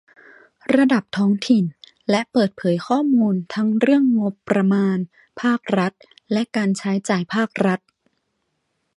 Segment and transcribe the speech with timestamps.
[0.75, 1.65] ระดับท้องถิ่น
[2.09, 4.97] และเปิดเผยข้อมูลทั้งเรื่องงบประมาณ
[5.41, 5.91] ภาครัฐ
[6.31, 7.79] และ การใช้จ่ายภาครัฐ